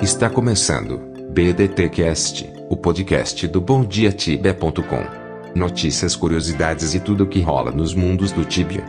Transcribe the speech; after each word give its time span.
Está 0.00 0.30
começando 0.30 0.98
BDTcast, 1.32 2.48
o 2.70 2.76
podcast 2.76 3.48
do 3.48 3.60
BomDiaTibia.com. 3.60 5.58
Notícias, 5.58 6.14
curiosidades 6.14 6.94
e 6.94 7.00
tudo 7.00 7.24
o 7.24 7.26
que 7.26 7.40
rola 7.40 7.72
nos 7.72 7.94
mundos 7.94 8.30
do 8.30 8.44
Tibia. 8.44 8.84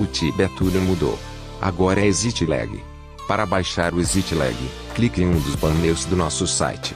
O 0.00 0.06
Tibia 0.06 0.48
tudo 0.56 0.80
mudou. 0.80 1.18
Agora 1.60 2.00
é 2.00 2.06
ExitLag. 2.06 2.82
Para 3.28 3.44
baixar 3.44 3.92
o 3.92 4.00
ExitLag, 4.00 4.56
clique 4.94 5.20
em 5.20 5.26
um 5.26 5.38
dos 5.38 5.54
banners 5.54 6.06
do 6.06 6.16
nosso 6.16 6.46
site. 6.46 6.94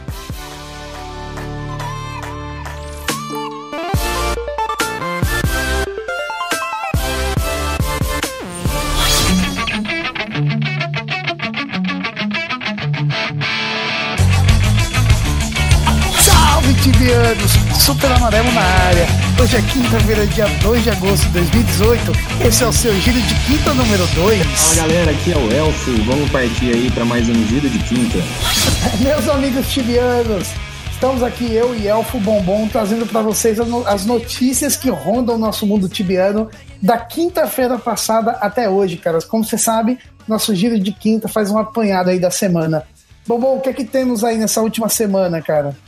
Super 17.87 18.11
Amarelo 18.11 18.51
na 18.51 18.63
área. 18.63 19.07
Hoje 19.41 19.59
é 19.59 19.63
quinta-feira, 19.63 20.27
dia 20.27 20.47
2 20.61 20.83
de 20.83 20.91
agosto 20.91 21.25
de 21.27 21.35
2018. 21.35 22.13
Esse 22.45 22.65
é 22.65 22.67
o 22.67 22.73
seu 22.73 22.93
giro 23.01 23.21
de 23.21 23.35
quinta 23.47 23.73
número 23.75 24.05
2. 24.09 24.45
Fala 24.45 24.89
galera, 24.89 25.13
aqui 25.13 25.33
é 25.33 25.37
o 25.37 25.53
Elfo. 25.53 25.93
Vamos 26.03 26.29
partir 26.33 26.75
aí 26.75 26.91
para 26.91 27.05
mais 27.05 27.29
um 27.29 27.47
giro 27.47 27.71
de 27.71 27.79
quinta. 27.85 28.19
Meus 28.99 29.29
amigos 29.29 29.73
tibianos, 29.73 30.49
estamos 30.91 31.23
aqui 31.23 31.55
eu 31.55 31.77
e 31.77 31.87
Elfo 31.87 32.19
Bombom 32.19 32.67
trazendo 32.67 33.07
para 33.07 33.23
vocês 33.23 33.57
as 33.87 34.05
notícias 34.05 34.75
que 34.75 34.91
rondam 34.91 35.37
o 35.37 35.39
nosso 35.39 35.65
mundo 35.65 35.89
tibiano 35.89 36.51
da 36.83 36.99
quinta-feira 36.99 37.79
passada 37.79 38.33
até 38.33 38.69
hoje, 38.69 38.97
caras. 38.97 39.25
Como 39.25 39.45
você 39.45 39.57
sabe, 39.57 39.97
nosso 40.27 40.53
giro 40.57 40.77
de 40.77 40.91
quinta 40.91 41.29
faz 41.29 41.53
um 41.53 41.59
apanhado 41.59 42.11
aí 42.11 42.19
da 42.19 42.33
semana. 42.33 42.83
Bombom, 43.29 43.59
o 43.59 43.61
que 43.61 43.69
é 43.69 43.73
que 43.73 43.85
temos 43.85 44.25
aí 44.25 44.37
nessa 44.37 44.61
última 44.61 44.89
semana, 44.89 45.41
cara? 45.41 45.86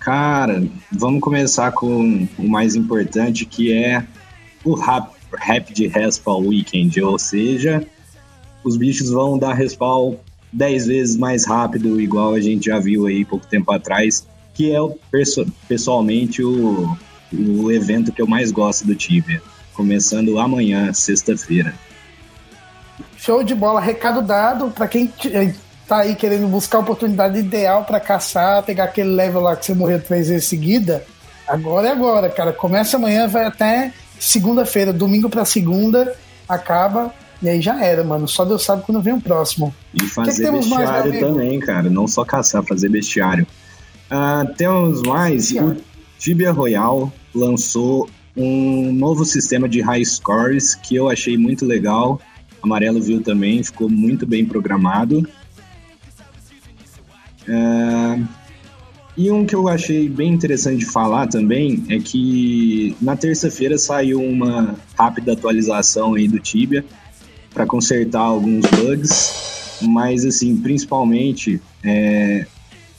Cara, 0.00 0.66
vamos 0.90 1.20
começar 1.20 1.72
com 1.72 2.26
o 2.38 2.48
mais 2.48 2.74
importante 2.74 3.44
que 3.44 3.70
é 3.70 4.02
o 4.64 4.74
rap, 4.74 5.10
Rapid 5.30 5.92
Respawn 5.92 6.48
Weekend, 6.48 7.02
ou 7.02 7.18
seja, 7.18 7.86
os 8.64 8.78
bichos 8.78 9.10
vão 9.10 9.38
dar 9.38 9.52
respawn 9.52 10.16
10 10.52 10.86
vezes 10.86 11.16
mais 11.16 11.46
rápido, 11.46 12.00
igual 12.00 12.32
a 12.32 12.40
gente 12.40 12.66
já 12.66 12.78
viu 12.78 13.06
aí 13.06 13.26
pouco 13.26 13.46
tempo 13.46 13.70
atrás, 13.70 14.26
que 14.54 14.72
é 14.72 14.80
o, 14.80 14.98
pessoalmente 15.68 16.42
o, 16.42 16.96
o 17.32 17.70
evento 17.70 18.10
que 18.10 18.22
eu 18.22 18.26
mais 18.26 18.50
gosto 18.50 18.86
do 18.86 18.94
Tibia, 18.94 19.42
começando 19.74 20.38
amanhã, 20.38 20.94
sexta-feira. 20.94 21.74
Show 23.18 23.44
de 23.44 23.54
bola, 23.54 23.82
recado 23.82 24.22
dado 24.22 24.70
para 24.70 24.88
quem 24.88 25.12
tá 25.90 25.98
aí 26.02 26.14
querendo 26.14 26.46
buscar 26.46 26.78
a 26.78 26.82
oportunidade 26.82 27.36
ideal 27.36 27.84
para 27.84 27.98
caçar, 27.98 28.62
pegar 28.62 28.84
aquele 28.84 29.10
level 29.10 29.40
lá 29.40 29.56
que 29.56 29.66
você 29.66 29.74
morreu 29.74 30.00
três 30.00 30.28
vezes 30.28 30.46
seguida. 30.46 31.04
Agora 31.48 31.88
é 31.88 31.90
agora, 31.90 32.30
cara. 32.30 32.52
Começa 32.52 32.96
amanhã, 32.96 33.26
vai 33.26 33.44
até 33.44 33.92
segunda-feira, 34.16 34.92
domingo 34.92 35.28
para 35.28 35.44
segunda, 35.44 36.14
acaba 36.48 37.12
e 37.42 37.48
aí 37.48 37.60
já 37.60 37.84
era, 37.84 38.04
mano. 38.04 38.28
Só 38.28 38.44
Deus 38.44 38.62
sabe 38.62 38.84
quando 38.84 39.02
vem 39.02 39.14
o 39.14 39.20
próximo. 39.20 39.74
E 39.92 40.02
fazer 40.06 40.44
que 40.44 40.48
que 40.48 40.56
bestiário 40.58 41.10
mais, 41.10 41.20
também, 41.20 41.58
cara. 41.58 41.90
Não 41.90 42.06
só 42.06 42.24
caçar, 42.24 42.62
fazer 42.62 42.88
bestiário. 42.88 43.44
Uh, 44.06 44.54
temos 44.54 45.02
mais. 45.02 45.50
O 45.50 45.76
Tibia 46.20 46.52
Royal 46.52 47.12
lançou 47.34 48.08
um 48.36 48.92
novo 48.92 49.24
sistema 49.24 49.68
de 49.68 49.80
high 49.80 50.04
scores 50.04 50.76
que 50.76 50.94
eu 50.94 51.10
achei 51.10 51.36
muito 51.36 51.66
legal. 51.66 52.20
Amarelo 52.62 53.02
viu 53.02 53.20
também, 53.20 53.64
ficou 53.64 53.88
muito 53.88 54.24
bem 54.24 54.44
programado. 54.44 55.26
Uh, 57.50 58.26
e 59.16 59.30
um 59.30 59.44
que 59.44 59.54
eu 59.54 59.68
achei 59.68 60.08
bem 60.08 60.32
interessante 60.32 60.78
de 60.78 60.86
falar 60.86 61.26
também 61.26 61.84
é 61.88 61.98
que 61.98 62.96
na 63.02 63.16
terça-feira 63.16 63.76
saiu 63.76 64.22
uma 64.22 64.76
rápida 64.96 65.32
atualização 65.32 66.14
aí 66.14 66.28
do 66.28 66.38
Tibia 66.38 66.84
para 67.52 67.66
consertar 67.66 68.20
alguns 68.20 68.64
bugs, 68.70 69.78
mas 69.82 70.24
assim, 70.24 70.56
principalmente 70.56 71.60
é, 71.84 72.46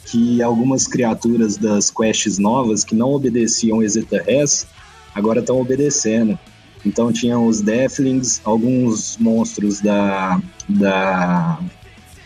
que 0.05 0.43
algumas 0.43 0.85
criaturas 0.85 1.55
das 1.55 1.89
quests 1.89 2.37
novas 2.37 2.83
que 2.83 2.93
não 2.93 3.11
obedeciam 3.11 3.81
Exeta 3.81 4.21
Res 4.21 4.67
agora 5.15 5.39
estão 5.39 5.59
obedecendo. 5.59 6.37
Então 6.85 7.11
tinham 7.11 7.47
os 7.47 7.61
Deathlings, 7.61 8.41
alguns 8.43 9.17
monstros 9.17 9.79
da, 9.79 10.41
da 10.67 11.59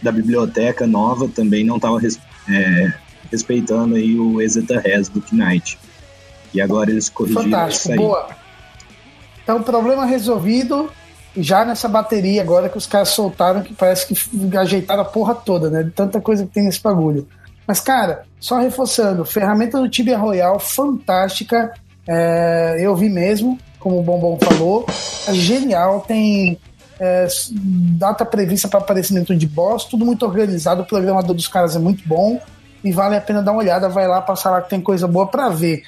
da 0.05 0.11
biblioteca 0.11 0.85
nova 0.85 1.27
também 1.27 1.63
não 1.63 1.77
estava 1.77 1.99
res, 1.99 2.19
é, 2.47 2.93
respeitando 3.31 3.95
aí 3.95 4.17
o 4.17 4.39
Exeta 4.39 4.79
Res 4.79 5.09
do 5.09 5.21
Knight. 5.31 5.79
E 6.53 6.61
agora 6.61 6.91
eles 6.91 7.09
corrigiram 7.09 7.43
Fantástico, 7.43 7.81
isso 7.81 7.91
aí. 7.91 7.97
boa. 7.97 8.27
Então, 9.43 9.61
problema 9.61 10.05
resolvido 10.05 10.89
já 11.35 11.65
nessa 11.65 11.87
bateria 11.89 12.41
agora 12.41 12.69
que 12.69 12.77
os 12.77 12.85
caras 12.85 13.09
soltaram, 13.09 13.61
que 13.61 13.73
parece 13.73 14.07
que 14.07 14.57
ajeitaram 14.57 15.01
a 15.01 15.05
porra 15.05 15.35
toda, 15.35 15.69
né? 15.69 15.83
De 15.83 15.91
tanta 15.91 16.21
coisa 16.21 16.45
que 16.45 16.53
tem 16.53 16.63
nesse 16.63 16.81
bagulho. 16.81 17.27
Mas, 17.67 17.79
cara, 17.79 18.23
só 18.39 18.59
reforçando, 18.59 19.25
ferramenta 19.25 19.79
do 19.79 19.89
Tibia 19.89 20.17
Royal, 20.17 20.59
fantástica. 20.59 21.73
É, 22.07 22.77
eu 22.79 22.95
vi 22.95 23.09
mesmo, 23.09 23.57
como 23.79 23.99
o 23.99 24.03
Bombom 24.03 24.37
falou. 24.39 24.85
É 25.27 25.33
genial, 25.33 26.05
tem 26.07 26.57
é, 26.99 27.27
data 27.97 28.25
prevista 28.25 28.67
para 28.67 28.79
aparecimento 28.79 29.35
de 29.35 29.47
boss, 29.47 29.85
tudo 29.85 30.05
muito 30.05 30.25
organizado, 30.25 30.81
o 30.81 30.85
programador 30.85 31.35
dos 31.35 31.47
caras 31.47 31.75
é 31.75 31.79
muito 31.79 32.07
bom 32.07 32.39
e 32.83 32.91
vale 32.91 33.15
a 33.15 33.21
pena 33.21 33.41
dar 33.41 33.51
uma 33.51 33.61
olhada, 33.61 33.89
vai 33.89 34.07
lá, 34.07 34.21
passar 34.21 34.51
lá 34.51 34.61
que 34.61 34.69
tem 34.69 34.81
coisa 34.81 35.07
boa 35.07 35.27
para 35.27 35.49
ver. 35.49 35.83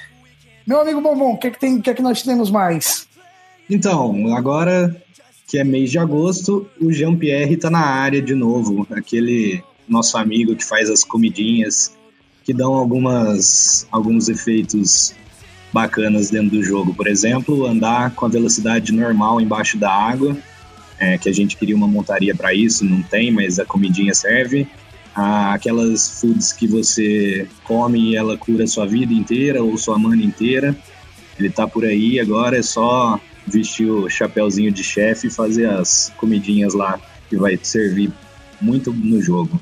Meu 0.66 0.82
amigo 0.82 1.00
Bombom, 1.00 1.34
o 1.34 1.38
que 1.38 1.48
é 1.48 1.52
que, 1.52 1.60
tem, 1.60 1.80
que 1.80 1.90
é 1.90 1.94
que 1.94 2.02
nós 2.02 2.22
temos 2.22 2.52
mais? 2.52 3.08
Então, 3.70 4.36
agora 4.36 4.96
que 5.48 5.58
é 5.58 5.64
mês 5.64 5.90
de 5.90 5.98
agosto, 5.98 6.68
o 6.82 6.92
Jean-Pierre 6.92 7.56
tá 7.56 7.70
na 7.70 7.86
área 7.86 8.22
de 8.22 8.36
novo, 8.36 8.86
aquele 8.92 9.64
nosso 9.88 10.18
amigo 10.18 10.56
que 10.56 10.66
faz 10.66 10.90
as 10.90 11.04
comidinhas 11.04 11.96
que 12.44 12.54
dão 12.54 12.74
algumas 12.74 13.88
alguns 13.92 14.30
efeitos 14.30 15.14
bacanas 15.72 16.30
dentro 16.30 16.52
do 16.58 16.64
jogo. 16.64 16.94
Por 16.94 17.08
exemplo, 17.08 17.66
andar 17.66 18.12
com 18.12 18.26
a 18.26 18.30
velocidade 18.30 18.92
normal 18.92 19.40
embaixo 19.40 19.78
da 19.78 19.92
água 19.92 20.36
é, 21.00 21.18
que 21.18 21.30
a 21.30 21.34
gente 21.34 21.58
queria 21.58 21.76
uma 21.76 21.88
montaria 21.88 22.36
para 22.36 22.54
isso, 22.54 22.86
não 22.86 23.02
tem, 23.02 23.32
mas 23.32 23.60
a 23.60 23.66
comidinha 23.66 24.14
serve. 24.14 24.68
Aquelas 25.16 26.22
foods 26.22 26.54
que 26.54 26.68
você 26.68 27.48
come 27.64 28.12
e 28.12 28.16
ela 28.16 28.38
cura 28.38 28.68
sua 28.68 28.86
vida 28.86 29.14
inteira 29.14 29.64
ou 29.64 29.78
sua 29.78 29.98
mana 29.98 30.22
inteira. 30.22 30.76
Ele 31.40 31.50
tá 31.50 31.68
por 31.68 31.86
aí, 31.86 32.20
agora 32.20 32.58
é 32.58 32.62
só 32.62 33.20
vestir 33.48 33.90
o 33.90 34.10
chapéuzinho 34.10 34.72
de 34.72 34.84
chefe 34.84 35.28
e 35.28 35.32
fazer 35.32 35.70
as 35.70 36.14
comidinhas 36.18 36.74
lá 36.74 37.00
que 37.30 37.36
vai 37.36 37.58
servir 37.62 38.12
muito 38.62 38.92
no 38.92 39.22
jogo. 39.22 39.60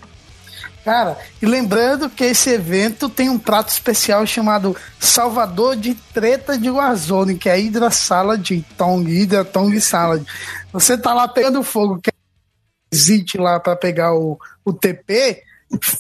Cara, 0.86 1.18
e 1.42 1.48
lembrando 1.48 2.08
que 2.12 2.24
esse 2.24 2.52
evento 2.52 3.10
tem 3.10 3.28
um 3.28 3.40
prato 3.40 3.70
especial 3.70 4.24
chamado 4.28 4.78
Salvador 5.00 5.76
de 5.76 5.96
Treta 5.96 6.56
de 6.60 6.70
Warzone, 6.70 7.40
que 7.40 7.50
é 7.50 7.56
Hydra 7.56 7.90
Salad, 7.90 8.48
Tong, 8.78 9.04
Hydra 9.04 9.44
Tong 9.44 9.82
Salad. 9.82 10.24
Você 10.72 10.96
tá 10.96 11.12
lá 11.12 11.28
pegando 11.28 11.64
fogo, 11.64 12.00
que 12.00 12.12
é 12.12 13.42
lá 13.42 13.60
para 13.60 13.76
pegar 13.76 14.14
o, 14.14 14.38
o 14.64 14.72
TP, 14.72 15.42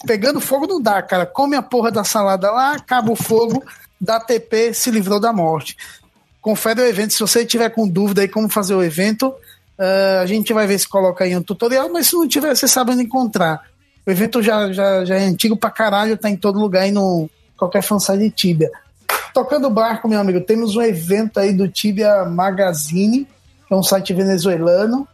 pegando 0.05 0.39
fogo 0.39 0.67
não 0.67 0.79
dá, 0.79 1.01
cara. 1.01 1.25
Come 1.25 1.55
a 1.55 1.63
porra 1.63 1.89
da 1.89 2.03
salada 2.03 2.51
lá, 2.51 2.73
acaba 2.73 3.11
o 3.11 3.15
fogo, 3.15 3.63
dá 3.99 4.19
TP, 4.19 4.71
se 4.71 4.91
livrou 4.91 5.19
da 5.19 5.33
morte. 5.33 5.75
Confere 6.39 6.81
o 6.81 6.85
evento, 6.85 7.11
se 7.11 7.19
você 7.21 7.43
tiver 7.43 7.69
com 7.71 7.87
dúvida 7.87 8.21
aí 8.21 8.27
como 8.27 8.47
fazer 8.47 8.75
o 8.75 8.83
evento, 8.83 9.29
uh, 9.79 10.21
a 10.21 10.27
gente 10.27 10.53
vai 10.53 10.67
ver 10.67 10.77
se 10.77 10.87
coloca 10.87 11.23
aí 11.23 11.35
um 11.35 11.41
tutorial, 11.41 11.91
mas 11.91 12.05
se 12.05 12.13
não 12.13 12.27
tiver, 12.27 12.55
você 12.55 12.67
sabe 12.67 12.91
onde 12.91 13.01
encontrar. 13.01 13.63
O 14.05 14.11
evento 14.11 14.41
já, 14.41 14.71
já, 14.71 15.03
já 15.03 15.15
é 15.15 15.25
antigo 15.25 15.57
pra 15.57 15.71
caralho, 15.71 16.17
tá 16.17 16.29
em 16.29 16.37
todo 16.37 16.59
lugar 16.59 16.83
aí 16.83 16.91
no 16.91 17.29
qualquer 17.57 17.81
fansite 17.81 18.19
de 18.19 18.29
Tibia. 18.29 18.71
Tocando 19.33 19.69
barco, 19.69 20.07
meu 20.07 20.19
amigo, 20.19 20.39
temos 20.41 20.75
um 20.75 20.81
evento 20.81 21.39
aí 21.39 21.53
do 21.53 21.67
Tibia 21.67 22.23
Magazine, 22.25 23.27
que 23.67 23.73
é 23.73 23.75
um 23.75 23.83
site 23.83 24.13
venezuelano. 24.13 25.07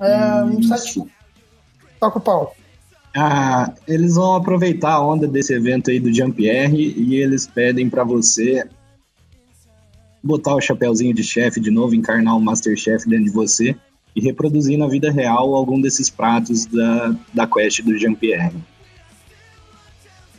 É 0.00 0.44
um 0.44 0.62
site. 0.62 1.02
Toca 1.98 2.18
o 2.18 2.20
pau. 2.20 2.54
Ah, 3.16 3.72
eles 3.86 4.16
vão 4.16 4.34
aproveitar 4.34 4.92
a 4.92 5.04
onda 5.04 5.26
desse 5.26 5.54
evento 5.54 5.90
aí 5.90 5.98
do 5.98 6.12
Jean-Pierre 6.12 6.94
e 6.96 7.14
eles 7.16 7.46
pedem 7.46 7.88
para 7.88 8.04
você 8.04 8.66
botar 10.22 10.54
o 10.54 10.60
chapéuzinho 10.60 11.14
de 11.14 11.22
chefe 11.22 11.60
de 11.60 11.70
novo, 11.70 11.94
encarnar 11.94 12.36
o 12.36 12.40
Masterchef 12.40 13.08
dentro 13.08 13.26
de 13.26 13.30
você 13.30 13.76
e 14.14 14.20
reproduzir 14.20 14.78
na 14.78 14.86
vida 14.86 15.10
real 15.10 15.54
algum 15.54 15.80
desses 15.80 16.08
pratos 16.08 16.66
da, 16.66 17.14
da 17.32 17.46
quest 17.46 17.82
do 17.82 17.98
Jean-Pierre. 17.98 18.54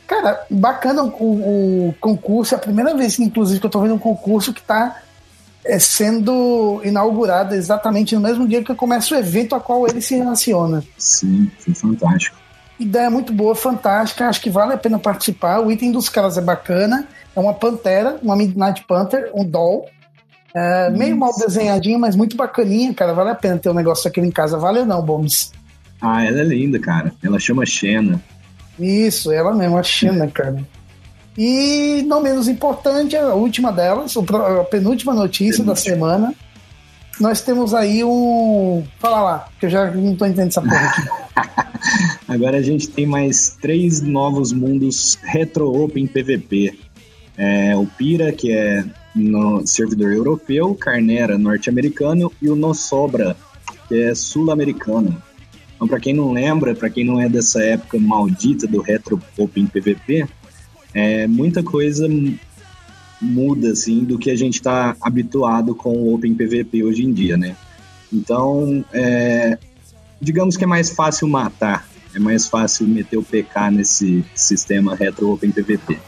Cara, 0.06 0.46
bacana 0.48 1.02
o, 1.02 1.88
o, 1.88 1.94
concurso. 2.00 2.54
É 2.54 2.56
a 2.56 2.60
primeira 2.60 2.96
vez, 2.96 3.18
inclusive, 3.18 3.58
que 3.58 3.66
eu 3.66 3.70
tô 3.70 3.80
vendo 3.80 3.94
um 3.94 3.98
concurso 3.98 4.52
que 4.52 4.62
tá 4.62 5.02
é 5.64 5.80
sendo 5.80 6.80
inaugurada 6.84 7.56
exatamente 7.56 8.14
no 8.14 8.20
mesmo 8.20 8.46
dia 8.46 8.62
que 8.62 8.72
começa 8.76 9.12
o 9.12 9.18
evento 9.18 9.52
a 9.52 9.60
qual 9.60 9.84
ele 9.86 10.00
se 10.00 10.14
relaciona. 10.14 10.82
Sim, 10.96 11.50
foi 11.58 11.74
fantástico. 11.74 12.36
Ideia 12.78 13.10
muito 13.10 13.32
boa, 13.32 13.54
fantástica, 13.54 14.28
acho 14.28 14.40
que 14.40 14.50
vale 14.50 14.74
a 14.74 14.78
pena 14.78 14.98
participar. 14.98 15.60
O 15.60 15.72
item 15.72 15.90
dos 15.90 16.08
caras 16.08 16.38
é 16.38 16.40
bacana. 16.40 17.08
É 17.34 17.40
uma 17.40 17.52
pantera, 17.52 18.18
uma 18.22 18.36
Midnight 18.36 18.84
Panther, 18.84 19.30
um 19.34 19.44
doll. 19.44 19.88
É, 20.56 20.88
meio 20.88 21.14
mal 21.14 21.36
desenhadinho, 21.36 21.98
mas 21.98 22.16
muito 22.16 22.34
bacaninha, 22.34 22.94
cara. 22.94 23.12
Vale 23.12 23.28
a 23.28 23.34
pena 23.34 23.58
ter 23.58 23.68
um 23.68 23.74
negócio 23.74 24.04
daquele 24.04 24.26
em 24.26 24.30
casa. 24.30 24.56
Vale 24.56 24.86
não, 24.86 25.02
Bombs? 25.02 25.52
Ah, 26.00 26.24
ela 26.24 26.40
é 26.40 26.44
linda, 26.44 26.78
cara. 26.78 27.12
Ela 27.22 27.38
chama 27.38 27.66
Xena. 27.66 28.22
Isso, 28.80 29.30
ela 29.30 29.54
mesmo, 29.54 29.76
a 29.76 29.82
Xena, 29.82 30.26
cara. 30.32 30.64
E 31.36 32.02
não 32.06 32.22
menos 32.22 32.48
importante, 32.48 33.14
a 33.14 33.34
última 33.34 33.70
delas, 33.70 34.14
a 34.16 34.64
penúltima 34.64 35.12
notícia 35.12 35.62
da 35.62 35.76
semana. 35.76 36.32
Nós 37.20 37.42
temos 37.42 37.74
aí 37.74 38.02
um. 38.02 38.82
Fala 38.98 39.20
lá, 39.22 39.48
que 39.60 39.66
eu 39.66 39.70
já 39.70 39.90
não 39.90 40.16
tô 40.16 40.24
entendendo 40.24 40.48
essa 40.48 40.62
porra 40.62 40.86
aqui. 40.86 41.76
Agora 42.26 42.56
a 42.56 42.62
gente 42.62 42.88
tem 42.88 43.04
mais 43.04 43.58
três 43.60 44.00
novos 44.00 44.52
mundos 44.52 45.18
Retro 45.22 45.70
Open 45.82 46.06
PVP. 46.06 46.78
É, 47.36 47.76
o 47.76 47.84
Pira, 47.84 48.32
que 48.32 48.50
é 48.50 48.82
no 49.16 49.66
servidor 49.66 50.12
europeu, 50.12 50.74
Carnera, 50.74 51.38
norte-americano, 51.38 52.30
e 52.40 52.50
o 52.50 52.54
Nossobra, 52.54 53.36
que 53.88 54.02
é 54.02 54.14
sul-americano. 54.14 55.20
Então, 55.74 55.88
para 55.88 55.98
quem 55.98 56.14
não 56.14 56.32
lembra, 56.32 56.74
para 56.74 56.90
quem 56.90 57.04
não 57.04 57.20
é 57.20 57.28
dessa 57.28 57.62
época 57.62 57.98
maldita 57.98 58.66
do 58.66 58.80
Retro 58.80 59.20
Open 59.38 59.66
PVP, 59.66 60.26
é, 60.94 61.26
muita 61.26 61.62
coisa 61.62 62.06
muda 63.20 63.72
assim 63.72 64.04
do 64.04 64.18
que 64.18 64.30
a 64.30 64.36
gente 64.36 64.54
está 64.54 64.94
habituado 65.00 65.74
com 65.74 65.90
o 65.90 66.14
Open 66.14 66.34
PVP 66.34 66.84
hoje 66.84 67.04
em 67.04 67.12
dia, 67.12 67.36
né? 67.36 67.56
Então, 68.12 68.84
é, 68.92 69.58
digamos 70.20 70.56
que 70.56 70.64
é 70.64 70.66
mais 70.66 70.90
fácil 70.90 71.28
matar, 71.28 71.88
é 72.14 72.18
mais 72.18 72.46
fácil 72.46 72.86
meter 72.86 73.16
o 73.16 73.22
PK 73.22 73.70
nesse 73.70 74.24
sistema 74.34 74.94
Retro 74.94 75.30
Open 75.32 75.50
PVP. 75.50 75.98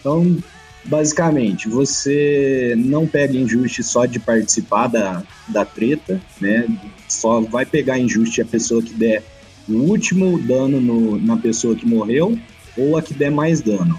Então, 0.00 0.36
basicamente, 0.84 1.68
você 1.68 2.74
não 2.76 3.06
pega 3.06 3.36
injuste 3.36 3.82
só 3.82 4.06
de 4.06 4.18
participar 4.18 4.88
da, 4.88 5.22
da 5.48 5.64
treta, 5.64 6.20
né? 6.40 6.66
Só 7.08 7.40
vai 7.40 7.64
pegar 7.64 7.98
injuste 7.98 8.42
a 8.42 8.44
pessoa 8.44 8.82
que 8.82 8.94
der 8.94 9.22
o 9.68 9.74
último 9.74 10.38
dano 10.38 10.80
no, 10.80 11.18
na 11.18 11.36
pessoa 11.36 11.74
que 11.74 11.86
morreu 11.86 12.38
ou 12.76 12.96
a 12.96 13.02
que 13.02 13.14
der 13.14 13.30
mais 13.30 13.60
dano. 13.60 13.98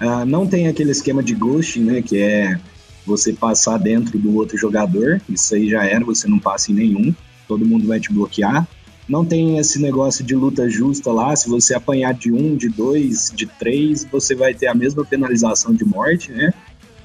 Uh, 0.00 0.24
não 0.24 0.46
tem 0.46 0.66
aquele 0.66 0.90
esquema 0.90 1.22
de 1.22 1.34
ghosting, 1.34 1.84
né? 1.84 2.02
Que 2.02 2.18
é 2.18 2.58
você 3.06 3.32
passar 3.32 3.78
dentro 3.78 4.18
do 4.18 4.34
outro 4.36 4.56
jogador. 4.56 5.20
Isso 5.28 5.54
aí 5.54 5.68
já 5.68 5.84
era, 5.84 6.04
você 6.04 6.28
não 6.28 6.38
passa 6.38 6.70
em 6.70 6.74
nenhum. 6.74 7.14
Todo 7.48 7.66
mundo 7.66 7.86
vai 7.86 7.98
te 7.98 8.12
bloquear. 8.12 8.66
Não 9.10 9.24
tem 9.24 9.58
esse 9.58 9.82
negócio 9.82 10.24
de 10.24 10.36
luta 10.36 10.70
justa 10.70 11.10
lá. 11.10 11.34
Se 11.34 11.48
você 11.48 11.74
apanhar 11.74 12.14
de 12.14 12.32
um, 12.32 12.54
de 12.54 12.68
dois, 12.68 13.32
de 13.34 13.44
três, 13.44 14.04
você 14.04 14.36
vai 14.36 14.54
ter 14.54 14.68
a 14.68 14.74
mesma 14.74 15.04
penalização 15.04 15.74
de 15.74 15.84
morte, 15.84 16.30
né? 16.30 16.54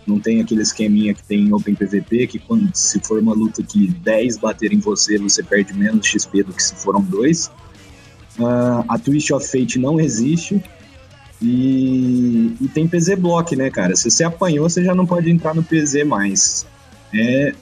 Não 0.05 0.19
tem 0.19 0.39
aquele 0.39 0.61
esqueminha 0.61 1.15
que 1.15 1.23
tem 1.23 1.47
em 1.47 1.51
Open 1.51 1.73
PVP, 1.73 2.27
que 2.27 2.37
quando 2.37 2.69
se 2.75 2.99
for 2.99 3.19
uma 3.19 3.33
luta 3.33 3.63
que 3.63 3.87
10 3.87 4.37
baterem 4.37 4.77
em 4.77 4.81
você, 4.81 5.17
você 5.17 5.41
perde 5.41 5.73
menos 5.73 6.05
XP 6.05 6.43
do 6.43 6.53
que 6.53 6.61
se 6.61 6.75
foram 6.75 7.01
dois. 7.01 7.47
Uh, 8.37 8.85
a 8.87 8.99
Twist 8.99 9.33
of 9.33 9.47
Fate 9.47 9.79
não 9.79 9.99
existe. 9.99 10.63
E, 11.41 12.55
e 12.61 12.67
tem 12.67 12.87
PZ 12.87 13.15
Block, 13.17 13.55
né, 13.55 13.71
cara? 13.71 13.95
Se 13.95 14.11
você 14.11 14.23
apanhou, 14.23 14.69
você 14.69 14.83
já 14.83 14.93
não 14.93 15.07
pode 15.07 15.31
entrar 15.31 15.55
no 15.55 15.63
PZ 15.63 16.05
mais. 16.05 16.67
É 17.11 17.55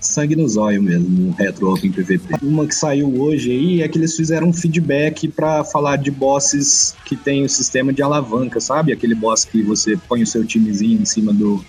sangue 0.00 0.34
no 0.34 0.48
zóio 0.48 0.82
mesmo, 0.82 1.28
o 1.28 1.32
Retro 1.32 1.72
Open 1.72 1.92
PVP. 1.92 2.36
Uma 2.42 2.66
que 2.66 2.74
saiu 2.74 3.20
hoje 3.20 3.50
aí 3.50 3.82
é 3.82 3.88
que 3.88 3.98
eles 3.98 4.16
fizeram 4.16 4.48
um 4.48 4.52
feedback 4.52 5.28
para 5.28 5.62
falar 5.64 5.96
de 5.96 6.10
bosses 6.10 6.94
que 7.04 7.16
tem 7.16 7.44
o 7.44 7.48
sistema 7.48 7.92
de 7.92 8.02
alavanca, 8.02 8.60
sabe? 8.60 8.92
Aquele 8.92 9.14
boss 9.14 9.44
que 9.44 9.62
você 9.62 9.96
põe 10.08 10.22
o 10.22 10.26
seu 10.26 10.44
timezinho 10.44 11.00
em 11.00 11.04
cima 11.04 11.32
do, 11.32 11.64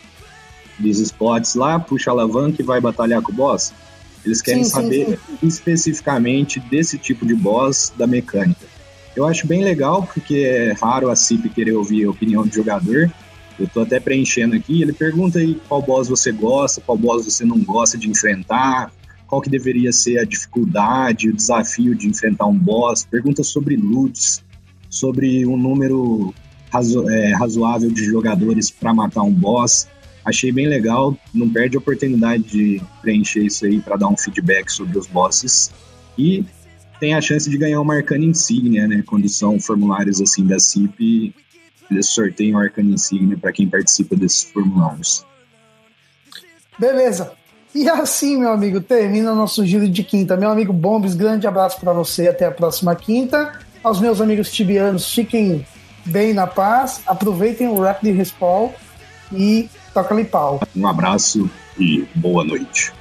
dos 0.80 1.00
spots 1.00 1.56
lá, 1.56 1.80
puxa 1.80 2.10
a 2.10 2.14
alavanca 2.14 2.62
e 2.62 2.66
vai 2.66 2.80
batalhar 2.80 3.22
com 3.22 3.32
o 3.32 3.36
boss. 3.36 3.74
Eles 4.26 4.42
querem 4.42 4.64
sim, 4.64 4.70
saber 4.70 5.06
sim, 5.06 5.18
sim. 5.40 5.48
especificamente 5.48 6.60
desse 6.60 6.98
tipo 6.98 7.26
de 7.26 7.36
boss 7.36 7.92
da 7.98 8.06
mecânica. 8.06 8.66
Eu 9.16 9.28
acho 9.28 9.46
bem 9.46 9.64
legal, 9.64 10.08
porque 10.14 10.36
é 10.36 10.74
raro 10.74 11.10
a 11.10 11.16
CIP 11.16 11.50
querer 11.50 11.74
ouvir 11.74 12.06
a 12.06 12.10
opinião 12.10 12.46
do 12.46 12.54
jogador. 12.54 13.12
Eu 13.60 13.68
tô 13.68 13.82
até 13.82 14.00
preenchendo 14.00 14.56
aqui. 14.56 14.82
Ele 14.82 14.94
pergunta 14.94 15.40
aí 15.40 15.60
qual 15.68 15.82
boss 15.82 16.08
você 16.08 16.32
gosta, 16.32 16.82
qual 16.82 16.98
boss 16.98 17.26
você 17.26 17.46
não 17.46 17.60
gosta 17.60 17.98
de 17.98 18.10
enfrentar, 18.10 18.92
qual 19.28 19.42
que 19.42 19.50
deveria 19.50 19.92
ser 19.92 20.20
a 20.20 20.26
dificuldade, 20.26 21.30
o 21.30 21.36
desafio 21.36 21.96
de 21.96 22.08
enfrentar 22.08 22.46
um 22.46 22.58
boss. 22.58 23.06
Pergunta 23.06 23.44
sobre 23.44 23.76
loots, 23.76 24.44
sobre 24.90 25.46
um 25.46 25.58
número 25.58 26.34
razo 26.72 27.10
é, 27.10 27.34
razoável 27.34 27.92
de 27.92 28.04
jogadores 28.04 28.72
para 28.72 28.94
matar 28.94 29.24
um 29.24 29.32
boss. 29.32 29.88
Achei 30.24 30.52
bem 30.52 30.68
legal. 30.68 31.18
Não 31.34 31.50
perde 31.50 31.76
a 31.76 31.80
oportunidade 31.80 32.44
de 32.44 32.82
preencher 33.02 33.44
isso 33.44 33.66
aí 33.66 33.80
para 33.80 33.98
dar 33.98 34.08
um 34.08 34.18
feedback 34.18 34.70
sobre 34.72 34.98
os 34.98 35.08
bosses. 35.08 35.72
E 36.18 36.46
tem 37.00 37.14
a 37.16 37.22
chance 37.22 37.50
de 37.50 37.58
ganhar 37.58 37.82
uma 37.82 37.96
arcana 37.96 38.24
insígnia, 38.24 38.88
né? 38.88 39.04
Quando 39.06 39.28
são 39.28 39.60
formulários 39.60 40.22
assim 40.22 40.46
da 40.46 40.60
CIP, 40.60 41.34
sorteiam 42.02 42.60
a 42.60 42.64
arcana 42.64 42.92
insígnia 42.92 43.38
para 43.38 43.52
quem 43.52 43.68
participa 43.68 44.16
desses 44.16 44.44
formulários. 44.44 45.26
Beleza. 46.78 47.34
E 47.74 47.88
assim, 47.88 48.38
meu 48.38 48.52
amigo, 48.52 48.82
termina 48.82 49.32
o 49.32 49.36
nosso 49.36 49.66
giro 49.66 49.88
de 49.88 50.04
quinta. 50.04 50.36
Meu 50.36 50.50
amigo 50.50 50.74
Bombes, 50.74 51.16
grande 51.16 51.48
abraço 51.48 51.80
para 51.80 51.94
você. 51.94 52.28
Até 52.28 52.46
a 52.46 52.52
próxima 52.52 52.96
quinta. 52.96 53.60
Aos 53.84 54.00
meus 54.00 54.20
amigos 54.20 54.52
tibianos, 54.52 55.12
fiquem 55.14 55.66
bem 56.06 56.34
na 56.34 56.48
paz. 56.48 57.02
Aproveitem 57.06 57.68
o 57.68 57.82
rap 57.82 58.02
de 58.02 58.12
respawn 58.12 58.70
e 59.32 59.70
toca-lhe 59.94 60.26
pau. 60.26 60.62
Um 60.76 60.88
abraço 60.88 61.50
e 61.80 62.06
boa 62.16 62.44
noite. 62.44 62.92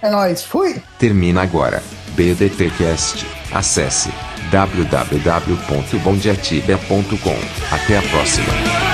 É 0.00 0.10
nóis. 0.10 0.42
Fui! 0.42 0.80
Termina 0.98 1.42
agora. 1.42 1.82
BDTcast. 2.14 3.26
Acesse 3.52 4.10
www.bondiatiba.com. 4.50 7.38
Até 7.70 7.98
a 7.98 8.02
próxima. 8.02 8.87